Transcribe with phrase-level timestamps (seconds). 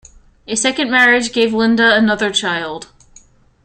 [0.47, 2.87] A second marriage gave Linda another child.